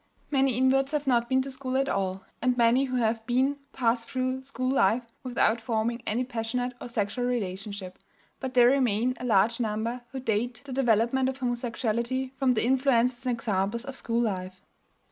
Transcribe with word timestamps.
Many 0.31 0.57
inverts 0.57 0.93
have 0.93 1.05
not 1.05 1.29
been 1.29 1.43
to 1.43 1.51
school 1.51 1.77
at 1.77 1.87
all, 1.87 2.25
and 2.41 2.57
many 2.57 2.85
who 2.85 2.95
have 2.95 3.23
been 3.27 3.57
pass 3.71 4.03
through 4.03 4.41
school 4.41 4.73
life 4.73 5.05
without 5.21 5.61
forming 5.61 6.01
any 6.07 6.23
passionate 6.23 6.73
or 6.81 6.89
sexual 6.89 7.25
relationship; 7.25 7.99
but 8.39 8.55
there 8.55 8.65
remain 8.71 9.13
a 9.19 9.23
large 9.25 9.59
number 9.59 10.01
who 10.11 10.19
date 10.19 10.63
the 10.65 10.73
development 10.73 11.29
of 11.29 11.37
homosexuality 11.37 12.31
from 12.35 12.53
the 12.55 12.65
influences 12.65 13.27
and 13.27 13.33
examples 13.35 13.85
of 13.85 13.95
school 13.95 14.21
life. 14.21 14.59